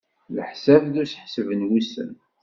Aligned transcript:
Leḥsab 0.35 0.83
d 0.93 0.95
useḥseb 1.01 1.47
n 1.59 1.67
wussan. 1.69 2.13